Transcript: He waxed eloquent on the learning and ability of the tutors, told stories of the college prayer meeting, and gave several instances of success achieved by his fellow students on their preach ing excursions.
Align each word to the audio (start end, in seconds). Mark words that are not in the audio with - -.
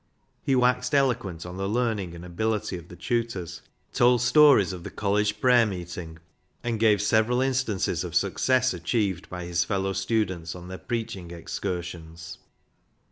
He 0.41 0.55
waxed 0.55 0.95
eloquent 0.95 1.45
on 1.45 1.57
the 1.57 1.69
learning 1.69 2.15
and 2.15 2.25
ability 2.25 2.75
of 2.75 2.87
the 2.87 2.95
tutors, 2.95 3.61
told 3.93 4.21
stories 4.23 4.73
of 4.73 4.83
the 4.83 4.89
college 4.89 5.39
prayer 5.39 5.63
meeting, 5.67 6.17
and 6.63 6.79
gave 6.79 7.03
several 7.03 7.39
instances 7.39 8.03
of 8.03 8.15
success 8.15 8.73
achieved 8.73 9.29
by 9.29 9.43
his 9.45 9.63
fellow 9.63 9.93
students 9.93 10.55
on 10.55 10.69
their 10.69 10.79
preach 10.79 11.15
ing 11.15 11.29
excursions. 11.29 12.39